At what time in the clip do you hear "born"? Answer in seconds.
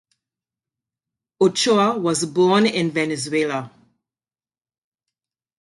2.25-2.65